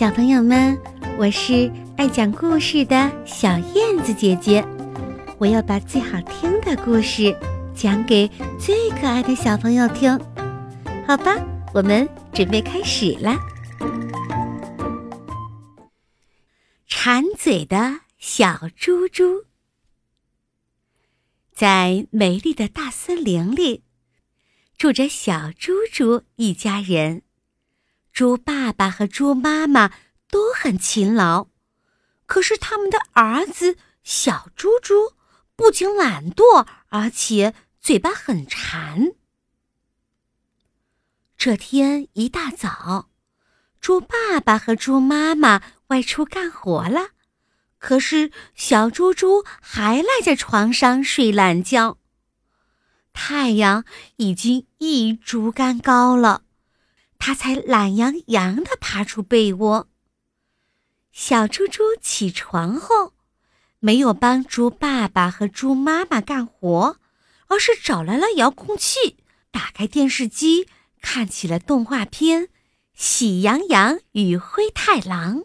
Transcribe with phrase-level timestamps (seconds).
[0.00, 0.80] 小朋友们，
[1.18, 4.64] 我是爱讲故事的小燕子姐姐，
[5.36, 7.38] 我要把最好听的故事
[7.74, 8.26] 讲给
[8.58, 10.18] 最可爱的小朋友听，
[11.06, 11.36] 好吧？
[11.74, 13.38] 我们准备开始啦。
[16.86, 19.44] 馋嘴的小猪猪，
[21.52, 23.82] 在美丽的大森林里，
[24.78, 27.20] 住着小猪猪一家人。
[28.12, 29.92] 猪爸爸和猪妈妈
[30.28, 31.48] 都很勤劳，
[32.26, 35.14] 可是他们的儿子小猪猪
[35.56, 39.12] 不仅懒惰，而且嘴巴很馋。
[41.36, 43.08] 这天一大早，
[43.80, 47.10] 猪爸爸和猪妈妈外出干活了，
[47.78, 51.96] 可是小猪猪还赖在床上睡懒觉。
[53.12, 53.84] 太阳
[54.16, 56.42] 已经一竹竿高了。
[57.20, 59.88] 他才懒洋洋地爬出被窝。
[61.12, 63.12] 小猪猪起床后，
[63.78, 66.96] 没有帮猪爸爸和猪妈妈干活，
[67.48, 69.18] 而是找来了遥控器，
[69.50, 70.66] 打开电视机，
[71.02, 72.44] 看起了动画片
[72.94, 75.40] 《喜羊羊与灰太狼》。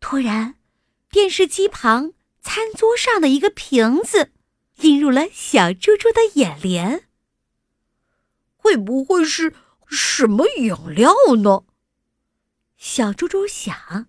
[0.00, 0.54] 突然，
[1.10, 4.32] 电视机旁餐桌上的一个瓶子
[4.78, 7.04] 映入了小猪猪的眼帘。
[8.56, 9.52] 会不会是？
[9.90, 11.64] 什么饮料呢？
[12.76, 14.06] 小猪猪想，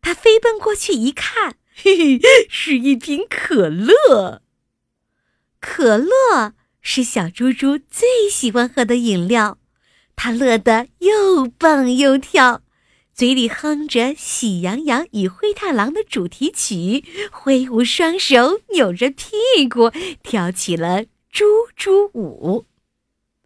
[0.00, 4.42] 他飞奔过去一看，嘿嘿，是一瓶可乐。
[5.60, 9.58] 可乐是小猪猪最喜欢喝的饮料，
[10.16, 12.62] 他乐得又蹦又跳，
[13.14, 21.44] 嘴里哼着《喜羊羊与灰太狼》的主题曲，挥舞双手，扭着屁股，跳起了猪
[21.76, 22.66] 猪舞。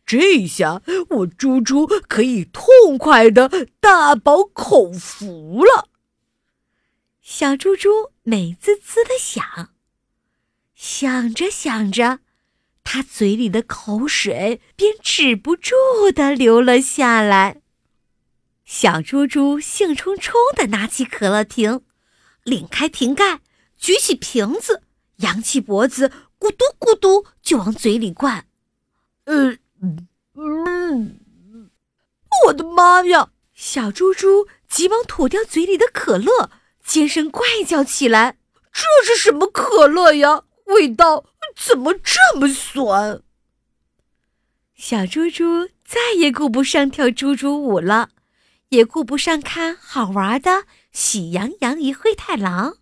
[0.06, 5.88] 这下我猪猪可以痛快的大饱口福了。
[7.20, 9.74] 小猪猪美滋滋的想，
[10.76, 12.20] 想着想着，
[12.84, 15.74] 他嘴里的口水便止不住
[16.14, 17.62] 的流了下来。
[18.64, 21.82] 小猪猪兴冲冲的拿起可乐瓶，
[22.44, 23.40] 拧开瓶盖，
[23.76, 24.84] 举起瓶子，
[25.16, 28.46] 扬起脖子，咕嘟咕嘟就往嘴里灌。
[29.24, 29.58] 呃。
[30.34, 31.20] 嗯，
[32.46, 33.30] 我的妈呀！
[33.54, 36.50] 小猪猪急忙吐掉嘴里的可乐，
[36.84, 38.36] 尖声怪叫起来
[38.70, 40.42] ：“这是什么可乐呀？
[40.66, 41.24] 味道
[41.56, 43.22] 怎么这么酸？”
[44.76, 48.10] 小猪猪再也顾不上跳猪猪舞了，
[48.68, 50.50] 也顾不上看好玩的
[50.92, 52.72] 《喜羊羊与灰太狼》，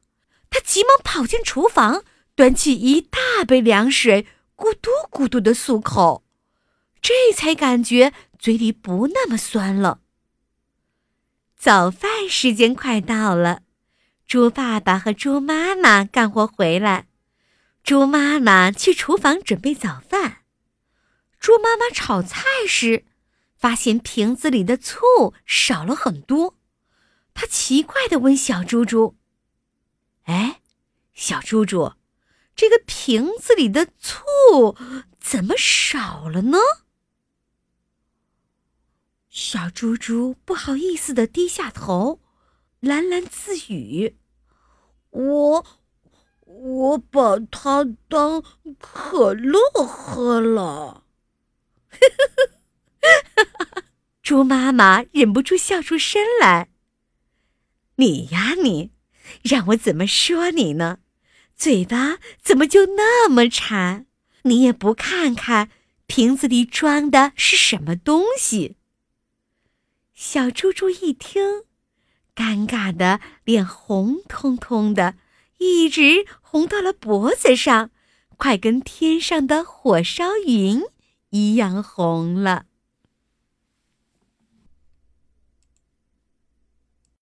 [0.51, 2.03] 他急忙跑进厨房，
[2.35, 4.27] 端起一大杯凉水，
[4.57, 6.24] 咕嘟咕嘟的漱口。
[7.05, 10.01] 这才感觉嘴里不那么酸了。
[11.55, 13.61] 早饭时间快到了，
[14.27, 17.09] 猪爸爸和猪妈妈干活回来，
[17.83, 20.45] 猪妈妈去厨房准备早饭。
[21.39, 23.05] 猪妈妈炒菜时，
[23.55, 26.57] 发现瓶子里的醋少了很多，
[27.35, 29.19] 她奇怪地问小猪猪
[30.25, 30.63] ：“哎，
[31.13, 31.93] 小猪猪，
[32.57, 34.75] 这个瓶子里的醋
[35.21, 36.57] 怎么少了呢？”
[39.35, 42.21] 小猪猪不好意思的低下头，
[42.83, 44.15] 喃喃自语
[45.11, 45.67] ：“我，
[46.47, 48.45] 我把它当
[48.79, 51.03] 可乐喝了。
[54.23, 56.69] ”猪妈妈忍不住笑出声来
[57.97, 58.93] ：“你呀，你，
[59.43, 61.01] 让我怎么说你呢？
[61.57, 64.07] 嘴巴怎么就那么馋？
[64.43, 65.71] 你也不看看
[66.07, 68.77] 瓶子里装的是什么东西？”
[70.15, 71.65] 小猪猪一听，
[72.37, 75.17] 尴尬的脸红彤彤的，
[75.59, 77.91] 一直红到了脖子上，
[78.37, 80.83] 快跟天上的火烧云
[81.31, 82.67] 一样红了。